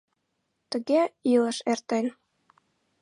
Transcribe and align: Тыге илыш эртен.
Тыге 0.69 1.01
илыш 1.33 1.57
эртен. 1.71 2.05